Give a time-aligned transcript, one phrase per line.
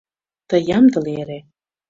[0.49, 1.39] Тый ямдыле эре.